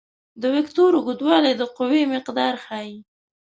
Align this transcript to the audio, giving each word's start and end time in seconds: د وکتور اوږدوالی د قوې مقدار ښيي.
د 0.41 0.43
وکتور 0.55 0.91
اوږدوالی 0.97 1.53
د 1.57 1.61
قوې 1.77 2.03
مقدار 2.13 2.53
ښيي. 2.65 2.95